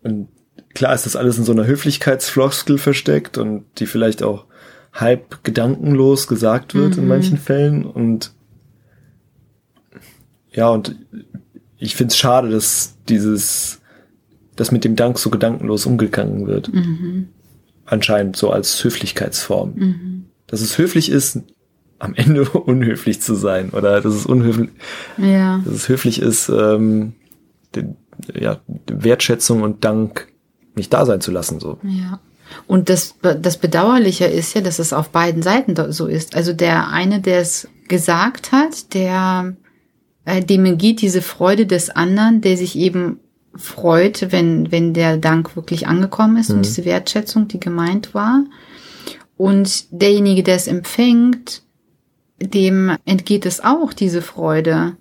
Und 0.03 0.27
klar 0.73 0.93
ist 0.93 1.05
das 1.05 1.15
alles 1.15 1.37
in 1.37 1.43
so 1.43 1.51
einer 1.51 1.65
Höflichkeitsfloskel 1.65 2.77
versteckt 2.77 3.37
und 3.37 3.65
die 3.77 3.85
vielleicht 3.85 4.23
auch 4.23 4.45
halb 4.93 5.43
gedankenlos 5.43 6.27
gesagt 6.27 6.75
wird 6.75 6.95
mhm. 6.95 7.03
in 7.03 7.07
manchen 7.07 7.37
Fällen 7.37 7.85
und 7.85 8.31
ja, 10.51 10.69
und 10.69 10.95
ich 11.77 11.95
finde 11.95 12.11
es 12.11 12.17
schade, 12.17 12.49
dass 12.49 12.97
dieses, 13.07 13.79
dass 14.55 14.71
mit 14.71 14.83
dem 14.83 14.95
Dank 14.95 15.19
so 15.19 15.29
gedankenlos 15.29 15.85
umgegangen 15.85 16.47
wird. 16.47 16.73
Mhm. 16.73 17.29
Anscheinend 17.85 18.35
so 18.35 18.49
als 18.49 18.83
Höflichkeitsform. 18.83 19.73
Dass 20.47 20.61
es 20.61 20.77
höflich 20.77 21.09
ist, 21.11 21.41
am 21.99 22.15
Ende 22.15 22.49
unhöflich 22.49 23.21
zu 23.21 23.35
sein 23.35 23.69
oder 23.71 24.01
dass 24.01 24.13
es 24.13 24.25
unhöflich, 24.25 24.69
ja. 25.17 25.61
dass 25.65 25.73
es 25.73 25.89
höflich 25.89 26.21
ist, 26.21 26.49
ähm, 26.49 27.13
den, 27.75 27.95
ja, 28.33 28.59
Wertschätzung 28.87 29.61
und 29.61 29.83
Dank 29.83 30.27
nicht 30.75 30.93
da 30.93 31.05
sein 31.05 31.21
zu 31.21 31.31
lassen, 31.31 31.59
so. 31.59 31.79
Ja. 31.83 32.19
Und 32.65 32.87
das, 32.89 33.15
das 33.21 33.57
Bedauerliche 33.57 34.25
ist 34.25 34.55
ja, 34.55 34.61
dass 34.61 34.79
es 34.79 34.93
auf 34.93 35.09
beiden 35.09 35.41
Seiten 35.41 35.75
so 35.91 36.07
ist. 36.07 36.35
Also 36.35 36.53
der 36.53 36.87
eine, 36.89 37.19
der 37.19 37.41
es 37.41 37.67
gesagt 37.89 38.53
hat, 38.53 38.93
der 38.93 39.57
äh, 40.27 40.43
dem 40.43 40.77
geht 40.77 41.01
diese 41.01 41.21
Freude 41.21 41.65
des 41.65 41.89
anderen, 41.89 42.41
der 42.41 42.57
sich 42.57 42.77
eben 42.77 43.19
freut, 43.55 44.31
wenn, 44.31 44.71
wenn 44.71 44.93
der 44.93 45.17
Dank 45.17 45.55
wirklich 45.55 45.87
angekommen 45.87 46.37
ist 46.37 46.49
Mhm. 46.49 46.57
und 46.57 46.65
diese 46.65 46.85
Wertschätzung, 46.85 47.47
die 47.47 47.59
gemeint 47.59 48.13
war. 48.13 48.43
Und 49.37 49.85
derjenige, 49.91 50.43
der 50.43 50.55
es 50.55 50.67
empfängt, 50.67 51.61
dem 52.41 52.97
entgeht 53.05 53.45
es 53.45 53.63
auch, 53.63 53.93
diese 53.93 54.21
Freude. 54.21 54.97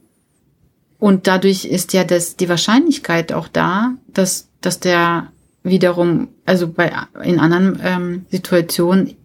Und 0.99 1.27
dadurch 1.27 1.65
ist 1.65 1.93
ja 1.93 2.05
das, 2.05 2.37
die 2.37 2.49
Wahrscheinlichkeit 2.49 3.33
auch 3.33 3.49
da, 3.49 3.95
dass, 4.09 4.49
dass 4.61 4.81
der 4.81 5.33
wiederum, 5.63 6.29
also 6.45 6.69
bei, 6.69 6.93
in 7.23 7.41
anderen 7.41 7.79
ähm, 7.83 8.27
Situationen 8.31 9.17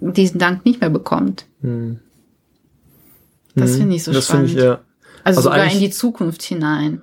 diesen 0.00 0.38
Dank 0.38 0.64
nicht 0.64 0.80
mehr 0.80 0.90
bekommt. 0.90 1.46
Hm. 1.62 2.00
Das 3.54 3.72
Mhm. 3.72 3.76
finde 3.76 3.96
ich 3.96 4.04
so 4.04 4.12
das 4.12 4.26
spannend. 4.26 4.50
Finde 4.50 4.62
ich, 4.62 4.66
ja. 4.66 4.80
Also, 5.24 5.40
Also 5.40 5.42
sogar 5.42 5.70
in 5.70 5.80
die 5.80 5.90
Zukunft 5.90 6.42
hinein. 6.42 7.02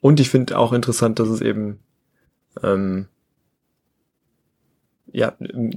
Und 0.00 0.18
ich 0.20 0.30
finde 0.30 0.58
auch 0.58 0.72
interessant, 0.72 1.18
dass 1.18 1.28
es 1.28 1.40
eben 1.40 1.78
ähm, 2.62 3.06
ja 5.14 5.34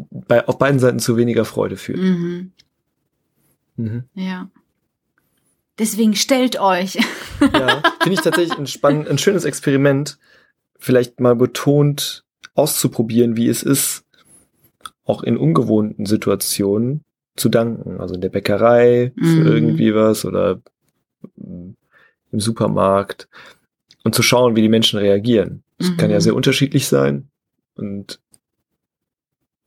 bei, 0.10 0.46
auf 0.48 0.58
beiden 0.58 0.80
Seiten 0.80 1.00
zu 1.00 1.16
weniger 1.16 1.46
Freude 1.46 1.78
führt. 1.78 2.00
Mhm. 2.00 2.52
Mhm. 3.78 4.04
Ja. 4.16 4.50
Deswegen 5.80 6.16
stellt 6.16 6.60
euch. 6.60 6.98
Ja, 7.54 7.84
finde 8.02 8.16
ich 8.16 8.22
tatsächlich 8.22 8.58
ein 8.58 8.66
spannend, 8.66 9.08
ein 9.08 9.20
schönes 9.20 9.46
Experiment, 9.46 10.18
vielleicht 10.80 11.20
mal 11.20 11.36
betont 11.36 12.26
auszuprobieren, 12.56 13.38
wie 13.38 13.48
es 13.48 13.62
ist, 13.62 14.06
auch 15.06 15.22
in 15.22 15.38
ungewohnten 15.38 16.08
Situationen 16.08 17.04
zu 17.36 17.50
danken. 17.50 18.02
Also 18.02 18.16
in 18.16 18.22
der 18.22 18.30
Bäckerei 18.30 19.14
für 19.16 19.24
Mhm. 19.42 19.46
irgendwie 19.46 19.94
was 19.94 20.26
oder 20.26 20.60
mm, 21.36 21.70
im 22.32 22.40
Supermarkt 22.40 23.30
und 24.04 24.16
zu 24.16 24.24
schauen, 24.24 24.56
wie 24.56 24.64
die 24.64 24.70
Menschen 24.70 24.98
reagieren. 24.98 25.62
Das 25.78 25.96
kann 25.98 26.10
ja 26.10 26.16
Mhm. 26.18 26.22
sehr 26.22 26.36
unterschiedlich 26.36 26.88
sein 26.88 27.28
und, 27.76 28.20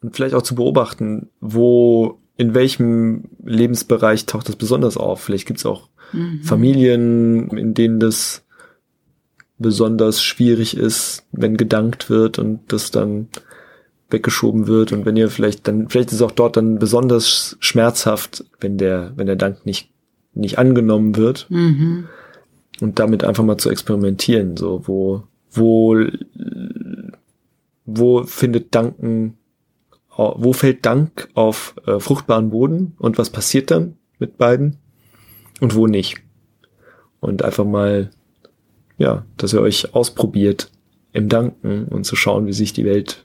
und 0.03 0.17
vielleicht 0.17 0.35
auch 0.35 0.43
zu 0.43 0.55
beobachten, 0.55 1.29
wo, 1.41 2.19
in 2.37 2.55
welchem 2.55 3.25
Lebensbereich 3.45 4.27
taucht 4.27 4.49
das 4.49 4.57
besonders 4.57 4.97
auf. 4.97 5.21
Vielleicht 5.21 5.47
gibt 5.47 5.59
es 5.59 5.67
auch 5.67 5.89
Mhm. 6.13 6.43
Familien, 6.43 7.49
in 7.51 7.75
denen 7.75 8.01
das 8.01 8.45
besonders 9.59 10.23
schwierig 10.23 10.77
ist, 10.77 11.25
wenn 11.33 11.57
gedankt 11.57 12.11
wird 12.11 12.39
und 12.39 12.73
das 12.73 12.91
dann 12.91 13.29
weggeschoben 14.09 14.67
wird 14.67 14.91
und 14.91 15.05
wenn 15.05 15.17
ihr 15.17 15.31
vielleicht 15.31 15.69
dann, 15.69 15.89
vielleicht 15.89 16.09
ist 16.09 16.17
es 16.17 16.23
auch 16.23 16.33
dort 16.33 16.57
dann 16.57 16.79
besonders 16.79 17.57
schmerzhaft, 17.61 18.45
wenn 18.59 18.77
der, 18.77 19.13
wenn 19.17 19.27
der 19.27 19.37
Dank 19.37 19.65
nicht, 19.67 19.91
nicht 20.35 20.59
angenommen 20.59 21.17
wird 21.17 21.47
Mhm. 21.49 22.09
und 22.81 22.99
damit 22.99 23.23
einfach 23.23 23.45
mal 23.45 23.59
zu 23.59 23.71
experimentieren, 23.71 24.57
so, 24.57 24.83
wo, 24.87 25.23
wo, 25.53 25.97
wo 27.85 28.25
findet 28.25 28.75
Danken, 28.75 29.37
wo 30.17 30.53
fällt 30.53 30.85
Dank 30.85 31.29
auf 31.35 31.75
äh, 31.87 31.99
fruchtbaren 31.99 32.51
Boden 32.51 32.95
und 32.99 33.19
was 33.19 33.31
passiert 33.31 33.71
dann 33.71 33.97
mit 34.19 34.39
beiden 34.39 34.77
und 35.61 35.75
wo 35.75 35.87
nicht. 35.87 36.21
Und 37.21 37.43
einfach 37.43 37.65
mal, 37.65 38.11
ja, 38.99 39.25
dass 39.37 39.53
ihr 39.53 39.61
euch 39.61 39.95
ausprobiert 39.95 40.71
im 41.13 41.29
Danken 41.29 41.87
und 41.87 42.05
zu 42.05 42.17
schauen, 42.17 42.47
wie 42.47 42.53
sich 42.53 42.73
die 42.73 42.85
Welt 42.85 43.25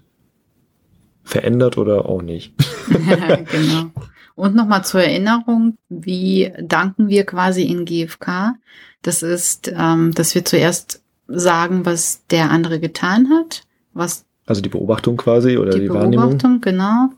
verändert 1.23 1.77
oder 1.77 2.07
auch 2.07 2.21
nicht. 2.21 2.53
genau. 2.87 3.91
Und 4.35 4.53
nochmal 4.53 4.83
zur 4.83 5.01
Erinnerung, 5.01 5.77
wie 5.87 6.51
danken 6.61 7.07
wir 7.07 7.25
quasi 7.25 7.63
in 7.63 7.85
GFK? 7.85 8.55
Das 9.01 9.23
ist, 9.23 9.71
ähm, 9.73 10.13
dass 10.13 10.35
wir 10.35 10.43
zuerst 10.43 11.01
sagen, 11.27 11.85
was 11.85 12.25
der 12.27 12.51
andere 12.51 12.79
getan 12.79 13.29
hat, 13.29 13.63
was 13.93 14.24
Also 14.45 14.61
die 14.61 14.69
Beobachtung 14.69 15.17
quasi 15.17 15.57
oder 15.57 15.71
die, 15.71 15.81
die, 15.81 15.89
Wahrnehmung. 15.89 16.29
Beobachtung, 16.29 16.61
genau. 16.61 17.09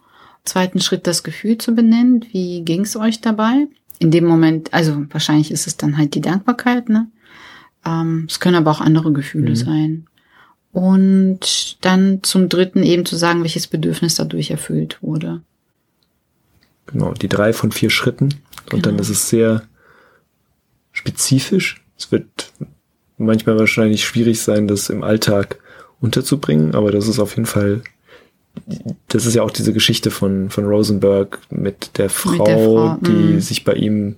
Zweiten 0.46 0.80
Schritt 0.80 1.08
das 1.08 1.24
Gefühl 1.24 1.58
zu 1.58 1.74
benennen. 1.76 2.26
Wie 2.32 2.62
ging 2.64 2.82
es 2.82 2.96
euch 2.96 3.20
dabei? 3.22 3.68
In 4.00 4.12
dem 4.12 4.26
Moment, 4.26 4.74
also 4.74 5.04
wahrscheinlich 5.10 5.52
ist 5.52 5.68
es 5.68 5.76
dann 5.76 5.98
halt 5.98 6.14
die 6.16 6.22
Dankbarkeit, 6.22 6.88
ne? 6.88 7.08
Ähm, 7.86 8.28
es 8.30 8.40
können 8.40 8.56
aber 8.56 8.72
auch 8.72 8.82
andere 8.82 9.12
Gefühle 9.12 9.52
Mhm. 9.52 9.56
sein. 9.56 10.08
Und 10.72 11.84
dann 11.84 12.22
zum 12.24 12.50
dritten 12.50 12.84
eben 12.84 13.06
zu 13.06 13.16
sagen, 13.16 13.42
welches 13.42 13.68
Bedürfnis 13.68 14.16
dadurch 14.16 14.52
erfüllt 14.52 15.00
wurde. 15.02 15.42
Genau, 16.86 17.14
die 17.14 17.28
drei 17.28 17.52
von 17.54 17.72
vier 17.72 17.90
Schritten. 17.90 18.36
Und 18.72 18.86
dann 18.86 18.94
Genau. 18.94 19.02
ist 19.02 19.10
es 19.10 19.30
sehr 19.30 19.64
spezifisch. 20.92 21.84
Es 21.98 22.12
wird 22.12 22.54
manchmal 23.18 23.58
wahrscheinlich 23.58 24.06
schwierig 24.06 24.42
sein, 24.42 24.68
das 24.68 24.90
im 24.90 25.04
Alltag 25.04 25.60
unterzubringen, 26.02 26.76
aber 26.76 26.92
das 26.92 27.08
ist 27.08 27.20
auf 27.20 27.32
jeden 27.36 27.46
Fall, 27.46 27.82
das 29.10 29.26
ist 29.26 29.36
ja 29.36 29.44
auch 29.44 29.52
diese 29.52 29.74
Geschichte 29.74 30.12
von, 30.12 30.50
von 30.50 30.66
Rosenberg 30.66 31.40
mit 31.50 31.98
der 31.98 32.10
Frau, 32.10 32.44
der 32.46 32.58
Frau, 32.58 32.98
die 33.02 33.36
mm. 33.36 33.40
sich 33.40 33.64
bei 33.64 33.74
ihm 33.74 34.16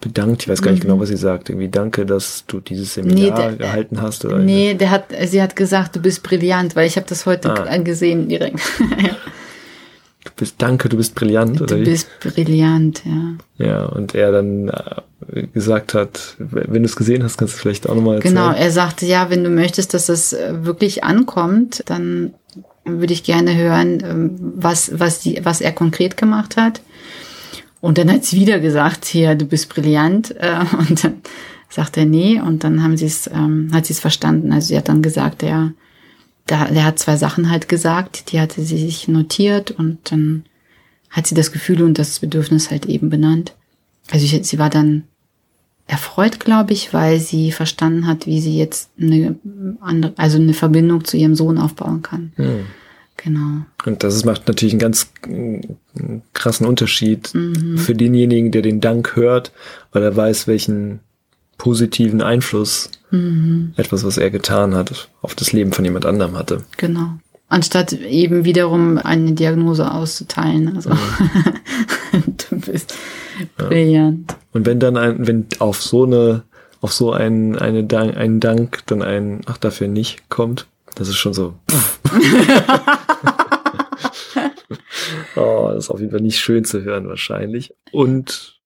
bedankt. 0.00 0.42
Ich 0.42 0.48
weiß 0.48 0.62
gar 0.62 0.72
nicht 0.72 0.82
Mhm. 0.82 0.88
genau, 0.88 1.00
was 1.00 1.08
sie 1.10 1.16
sagt. 1.16 1.48
Irgendwie 1.48 1.68
danke, 1.68 2.04
dass 2.04 2.44
du 2.46 2.58
dieses 2.60 2.94
Seminar 2.94 3.50
der- 3.50 3.56
gehalten 3.56 4.02
hast. 4.02 4.24
Oder 4.24 4.38
Nee, 4.38 4.74
der 4.74 4.90
hat, 4.90 5.04
sie 5.26 5.40
hat 5.40 5.54
gesagt, 5.54 5.94
du 5.96 6.00
bist 6.00 6.22
brillant, 6.24 6.74
weil 6.74 6.86
ich 6.86 6.96
habe 6.96 7.06
das 7.08 7.24
heute 7.24 7.50
Ah. 7.52 7.76
gesehen 7.78 8.28
direkt. 8.28 8.58
Du 10.24 10.30
bist, 10.36 10.56
danke, 10.58 10.88
du 10.88 10.96
bist 10.96 11.14
brillant. 11.14 11.58
du 11.58 11.64
oder 11.64 11.78
wie? 11.80 11.84
bist 11.84 12.08
brillant, 12.20 13.02
ja. 13.04 13.66
Ja, 13.66 13.84
und 13.86 14.14
er 14.14 14.30
dann 14.30 14.68
äh, 14.68 15.46
gesagt 15.48 15.94
hat, 15.94 16.36
wenn 16.38 16.82
du 16.82 16.86
es 16.86 16.96
gesehen 16.96 17.24
hast, 17.24 17.38
kannst 17.38 17.54
du 17.54 17.58
vielleicht 17.58 17.88
auch 17.88 17.94
nochmal 17.94 18.16
erzählen. 18.16 18.34
Genau, 18.34 18.52
er 18.52 18.70
sagte, 18.70 19.06
ja, 19.06 19.30
wenn 19.30 19.42
du 19.42 19.50
möchtest, 19.50 19.94
dass 19.94 20.08
es 20.08 20.32
äh, 20.32 20.64
wirklich 20.64 21.02
ankommt, 21.02 21.82
dann 21.86 22.34
würde 22.84 23.12
ich 23.12 23.24
gerne 23.24 23.56
hören, 23.56 24.02
ähm, 24.04 24.36
was, 24.38 24.98
was, 24.98 25.20
die, 25.20 25.40
was 25.42 25.60
er 25.60 25.72
konkret 25.72 26.16
gemacht 26.16 26.56
hat. 26.56 26.82
Und 27.80 27.98
dann 27.98 28.10
hat 28.10 28.24
sie 28.24 28.40
wieder 28.40 28.60
gesagt, 28.60 29.04
hier, 29.04 29.34
du 29.34 29.44
bist 29.44 29.68
brillant. 29.68 30.34
Äh, 30.38 30.64
Und 30.78 31.04
dann 31.04 31.22
sagt 31.68 31.96
er, 31.96 32.06
nee. 32.06 32.40
Und 32.40 32.64
dann 32.64 32.82
haben 32.82 32.96
sie 32.96 33.06
es, 33.06 33.26
ähm, 33.26 33.70
hat 33.72 33.86
sie 33.86 33.92
es 33.92 34.00
verstanden. 34.00 34.52
Also 34.52 34.68
sie 34.68 34.76
hat 34.76 34.88
dann 34.88 35.02
gesagt, 35.02 35.42
er, 35.42 35.72
da, 36.46 36.66
der 36.66 36.84
hat 36.84 36.98
zwei 36.98 37.16
Sachen 37.16 37.50
halt 37.50 37.68
gesagt, 37.68 38.32
die 38.32 38.40
hatte 38.40 38.62
sie 38.62 38.78
sich 38.78 39.08
notiert 39.08 39.70
und 39.70 39.98
dann 40.10 40.44
hat 41.10 41.26
sie 41.26 41.34
das 41.34 41.52
Gefühl 41.52 41.82
und 41.82 41.98
das 41.98 42.20
Bedürfnis 42.20 42.70
halt 42.70 42.86
eben 42.86 43.10
benannt. 43.10 43.54
Also 44.10 44.24
ich, 44.24 44.46
sie 44.46 44.58
war 44.58 44.70
dann 44.70 45.04
erfreut, 45.86 46.40
glaube 46.40 46.72
ich, 46.72 46.92
weil 46.94 47.20
sie 47.20 47.52
verstanden 47.52 48.06
hat, 48.06 48.26
wie 48.26 48.40
sie 48.40 48.56
jetzt 48.56 48.90
eine 49.00 49.36
andere, 49.80 50.14
also 50.16 50.38
eine 50.38 50.54
Verbindung 50.54 51.04
zu 51.04 51.16
ihrem 51.16 51.34
Sohn 51.34 51.58
aufbauen 51.58 52.02
kann. 52.02 52.32
Hm. 52.36 52.66
Genau. 53.18 53.64
Und 53.84 54.02
das 54.02 54.24
macht 54.24 54.48
natürlich 54.48 54.72
einen 54.72 54.80
ganz 54.80 55.12
krassen 56.32 56.66
Unterschied 56.66 57.32
Mhm. 57.34 57.78
für 57.78 57.94
denjenigen, 57.94 58.50
der 58.50 58.62
den 58.62 58.80
Dank 58.80 59.14
hört, 59.14 59.52
weil 59.92 60.02
er 60.02 60.16
weiß, 60.16 60.48
welchen 60.48 61.00
positiven 61.58 62.20
Einfluss 62.20 62.90
Mhm. 63.12 63.74
etwas, 63.76 64.04
was 64.04 64.18
er 64.18 64.30
getan 64.30 64.74
hat, 64.74 65.08
auf 65.20 65.34
das 65.34 65.52
Leben 65.52 65.72
von 65.72 65.84
jemand 65.84 66.06
anderem 66.06 66.36
hatte. 66.36 66.64
Genau. 66.78 67.18
Anstatt 67.48 67.92
eben 67.92 68.44
wiederum 68.44 68.98
eine 68.98 69.32
Diagnose 69.32 69.92
auszuteilen. 69.92 70.74
Also 70.74 70.90
du 72.50 72.56
bist 72.58 72.94
brillant. 73.58 74.34
Und 74.52 74.66
wenn 74.66 74.80
dann 74.80 74.96
ein, 74.96 75.26
wenn 75.26 75.46
auf 75.58 75.82
so 75.82 76.04
eine, 76.04 76.44
auf 76.80 76.92
so 76.92 77.12
ein, 77.12 77.58
eine 77.58 77.84
Dank, 77.84 78.16
einen 78.16 78.40
Dank 78.40 78.80
dann 78.86 79.02
ein, 79.02 79.42
ach, 79.44 79.58
dafür 79.58 79.88
nicht 79.88 80.30
kommt, 80.30 80.66
das 80.94 81.08
ist 81.08 81.16
schon 81.16 81.34
so. 81.34 81.52
oh, 85.36 85.68
das 85.68 85.84
ist 85.84 85.90
auf 85.90 86.00
jeden 86.00 86.12
Fall 86.12 86.22
nicht 86.22 86.40
schön 86.40 86.64
zu 86.64 86.82
hören, 86.82 87.06
wahrscheinlich. 87.08 87.74
Und 87.92 88.62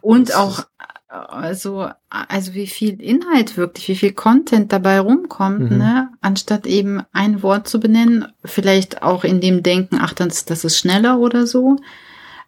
Und 0.00 0.28
Das 0.28 0.36
auch 0.36 0.64
also 1.12 1.88
also 2.08 2.54
wie 2.54 2.66
viel 2.66 3.00
Inhalt 3.00 3.56
wirklich, 3.56 3.88
wie 3.88 3.96
viel 3.96 4.12
Content 4.12 4.72
dabei 4.72 4.98
rumkommt, 5.00 5.70
Mhm. 5.70 5.78
ne? 5.78 6.08
Anstatt 6.20 6.66
eben 6.66 7.02
ein 7.12 7.42
Wort 7.42 7.68
zu 7.68 7.80
benennen, 7.80 8.26
vielleicht 8.44 9.02
auch 9.02 9.24
in 9.24 9.40
dem 9.40 9.62
Denken, 9.62 9.98
ach, 10.00 10.14
das, 10.14 10.44
das 10.46 10.64
ist 10.64 10.78
schneller 10.78 11.18
oder 11.18 11.46
so, 11.46 11.76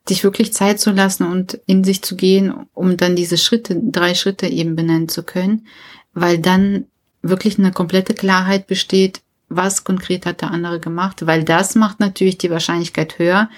sich 0.09 0.25
wirklich 0.25 0.53
Zeit 0.53 0.81
zu 0.81 0.91
lassen 0.93 1.25
und 1.25 1.61
in 1.67 1.85
sich 1.85 2.03
zu 2.03 2.17
gehen, 2.17 2.55
um 2.75 2.97
dann 2.97 3.17
diese 3.17 3.39
Schritte, 3.39 3.81
drei 3.83 4.15
Schritte 4.15 4.47
eben 4.47 4.77
benennen 4.77 5.09
zu 5.09 5.23
können, 5.23 5.67
weil 6.15 6.39
dann 6.39 6.87
wirklich 7.23 7.59
eine 7.59 7.73
komplette 7.73 8.15
Klarheit 8.15 8.67
besteht, 8.67 9.21
was 9.49 9.85
konkret 9.85 10.27
hat 10.27 10.41
der 10.41 10.51
andere 10.51 10.81
gemacht, 10.81 11.27
weil 11.27 11.45
das 11.45 11.75
macht 11.75 12.01
natürlich 12.01 12.39
die 12.39 12.51
Wahrscheinlichkeit 12.51 13.19
höher, 13.19 13.49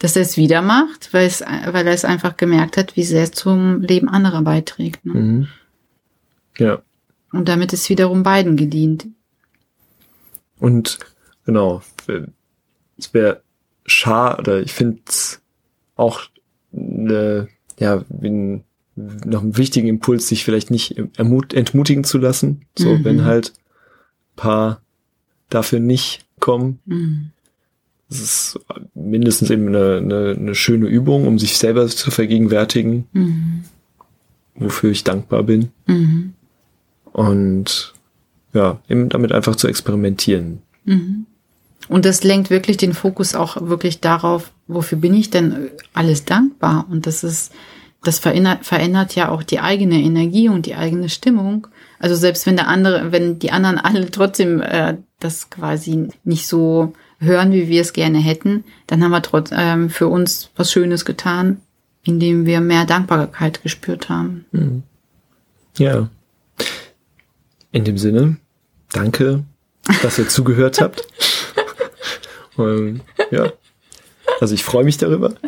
dass 0.00 0.16
er 0.16 0.22
es 0.22 0.36
wieder 0.36 0.62
macht, 0.62 1.12
weil, 1.12 1.26
es, 1.26 1.42
weil 1.42 1.86
er 1.86 1.92
es 1.92 2.04
einfach 2.04 2.36
gemerkt 2.36 2.76
hat, 2.76 2.96
wie 2.96 3.04
sehr 3.04 3.22
es 3.22 3.32
zum 3.32 3.80
Leben 3.82 4.08
anderer 4.08 4.42
beiträgt. 4.42 5.04
Ne? 5.06 5.14
mhm. 5.14 5.48
ja. 6.58 6.82
Und 7.32 7.48
damit 7.48 7.72
ist 7.72 7.88
wiederum 7.88 8.24
beiden 8.24 8.56
gedient. 8.56 9.06
Und 10.58 10.98
genau, 11.44 11.80
es 12.98 13.14
wäre 13.14 13.42
schade, 13.86 14.40
oder 14.40 14.60
ich 14.60 14.72
finde 14.72 15.00
es 15.06 15.40
auch 15.94 16.22
eine, 16.72 17.48
ja, 17.78 18.02
ein, 18.22 18.64
noch 18.96 19.42
einen 19.42 19.56
wichtigen 19.56 19.86
Impuls, 19.86 20.26
sich 20.26 20.44
vielleicht 20.44 20.70
nicht 20.70 20.96
entmutigen 21.16 22.02
zu 22.04 22.18
lassen. 22.18 22.66
So, 22.76 22.96
Mhm. 22.96 23.04
wenn 23.04 23.24
halt 23.24 23.52
paar 24.34 24.80
dafür 25.50 25.78
nicht 25.78 26.24
kommen. 26.40 26.80
Mhm. 26.86 27.30
Das 28.10 28.20
ist 28.20 28.60
mindestens 28.94 29.50
eben 29.50 29.68
eine, 29.68 29.98
eine, 29.98 30.36
eine 30.38 30.54
schöne 30.54 30.86
Übung, 30.86 31.26
um 31.26 31.38
sich 31.38 31.56
selber 31.56 31.86
zu 31.86 32.10
vergegenwärtigen, 32.10 33.06
Mhm. 33.12 33.64
wofür 34.56 34.90
ich 34.90 35.04
dankbar 35.04 35.44
bin. 35.44 35.70
Mhm. 35.86 36.34
Und 37.12 37.94
ja, 38.52 38.80
eben 38.88 39.08
damit 39.08 39.32
einfach 39.32 39.56
zu 39.56 39.68
experimentieren. 39.68 40.60
Mhm. 40.84 41.26
Und 41.88 42.04
das 42.04 42.22
lenkt 42.24 42.50
wirklich 42.50 42.76
den 42.76 42.94
Fokus 42.94 43.34
auch 43.34 43.68
wirklich 43.68 44.00
darauf, 44.00 44.52
wofür 44.66 44.98
bin 44.98 45.14
ich 45.14 45.30
denn 45.30 45.70
alles 45.94 46.24
dankbar? 46.24 46.86
Und 46.90 47.06
das 47.06 47.24
ist, 47.24 47.52
das 48.02 48.18
verändert, 48.18 48.64
verändert 48.64 49.14
ja 49.14 49.28
auch 49.28 49.42
die 49.42 49.60
eigene 49.60 50.00
Energie 50.00 50.48
und 50.48 50.66
die 50.66 50.74
eigene 50.74 51.08
Stimmung. 51.08 51.66
Also 51.98 52.14
selbst 52.14 52.46
wenn 52.46 52.56
der 52.56 52.68
andere, 52.68 53.12
wenn 53.12 53.38
die 53.38 53.52
anderen 53.52 53.78
alle 53.78 54.10
trotzdem 54.10 54.60
äh, 54.62 54.98
das 55.20 55.50
quasi 55.50 56.08
nicht 56.24 56.46
so 56.46 56.92
hören, 57.20 57.52
wie 57.52 57.68
wir 57.68 57.82
es 57.82 57.92
gerne 57.92 58.18
hätten, 58.18 58.64
dann 58.86 59.04
haben 59.04 59.10
wir 59.10 59.22
trotz, 59.22 59.50
ähm, 59.52 59.90
für 59.90 60.08
uns 60.08 60.50
was 60.56 60.72
Schönes 60.72 61.04
getan, 61.04 61.60
indem 62.02 62.46
wir 62.46 62.60
mehr 62.60 62.86
Dankbarkeit 62.86 63.62
gespürt 63.62 64.08
haben. 64.08 64.82
Ja. 65.76 66.08
In 67.72 67.84
dem 67.84 67.98
Sinne, 67.98 68.38
danke, 68.92 69.44
dass 70.02 70.18
ihr 70.18 70.28
zugehört 70.28 70.80
habt. 70.80 71.06
Und, 72.56 73.02
ja. 73.30 73.52
Also 74.40 74.54
ich 74.54 74.64
freue 74.64 74.84
mich 74.84 74.96
darüber. 74.96 75.34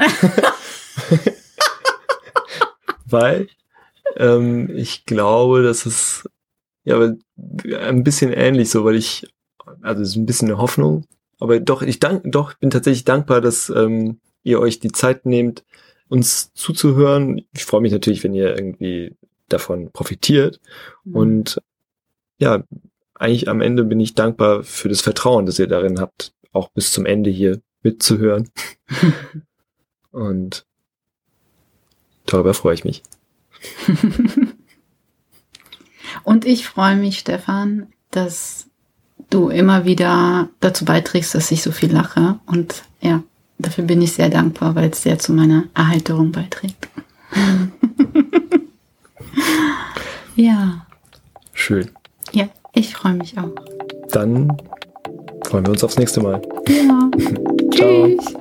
Weil 3.07 3.49
ähm, 4.17 4.71
ich 4.77 5.07
glaube, 5.07 5.63
dass 5.63 5.87
es 5.87 6.29
ja 6.85 6.99
ein 6.99 8.05
bisschen 8.05 8.33
ähnlich 8.33 8.71
so, 8.71 8.85
weil 8.85 8.97
ich, 8.97 9.27
also 9.83 10.03
es 10.03 10.11
ist 10.11 10.17
ein 10.17 10.27
bisschen 10.27 10.49
eine 10.49 10.59
Hoffnung, 10.59 11.05
aber 11.43 11.61
doch, 11.61 11.83
ich 11.83 11.99
dank, 11.99 12.23
doch, 12.25 12.55
bin 12.55 12.71
tatsächlich 12.71 13.05
dankbar, 13.05 13.41
dass 13.41 13.69
ähm, 13.69 14.21
ihr 14.43 14.61
euch 14.61 14.81
die 14.81 14.93
Zeit 14.93 15.27
nehmt, 15.27 15.65
uns 16.09 16.53
zuzuhören. 16.55 17.43
Ich 17.53 17.65
freue 17.65 17.81
mich 17.81 17.93
natürlich, 17.93 18.23
wenn 18.23 18.35
ihr 18.35 18.55
irgendwie 18.55 19.17
davon 19.49 19.91
profitiert. 19.93 20.61
Und 21.05 21.61
ja, 22.39 22.65
eigentlich 23.15 23.49
am 23.49 23.61
Ende 23.61 23.85
bin 23.85 24.01
ich 24.01 24.15
dankbar 24.15 24.63
für 24.63 24.89
das 24.89 25.01
Vertrauen, 25.01 25.47
das 25.47 25.59
ihr 25.59 25.67
darin 25.67 26.01
habt, 26.01 26.33
auch 26.53 26.71
bis 26.71 26.93
zum 26.93 27.07
Ende 27.07 27.31
hier 27.31 27.61
mitzuhören. 27.83 28.51
Und 30.11 30.67
darüber 32.27 32.55
freue 32.55 32.75
ich 32.75 32.85
mich. 32.85 33.03
Und 36.25 36.45
ich 36.45 36.67
freue 36.67 36.97
mich, 36.97 37.19
Stefan, 37.19 37.93
dass 38.11 38.69
du 39.33 39.49
immer 39.49 39.85
wieder 39.85 40.49
dazu 40.61 40.85
beiträgst, 40.85 41.35
dass 41.35 41.51
ich 41.51 41.63
so 41.63 41.73
viel 41.73 41.93
lache. 41.93 42.37
Und 42.47 42.83
ja, 43.01 43.23
dafür 43.59 43.85
bin 43.85 44.03
ich 44.03 44.13
sehr 44.13 44.29
dankbar, 44.29 44.75
weil 44.75 44.91
es 44.91 45.03
sehr 45.03 45.19
zu 45.19 45.33
meiner 45.33 45.65
Erheiterung 45.75 46.33
beiträgt. 46.33 46.89
ja, 50.37 50.87
Schön. 51.53 51.91
ja, 52.33 52.49
ich 52.75 52.95
freue 52.95 53.15
mich 53.15 53.39
auch. 53.39 53.51
Dann 54.11 54.57
freuen 55.47 55.67
wir 55.67 55.73
uns 55.73 55.85
aufs 55.85 55.99
nächste 55.99 56.21
Mal. 56.21 56.43
Ja. 56.69 57.11
Ciao. 57.75 58.07
Tschüss. 58.07 58.35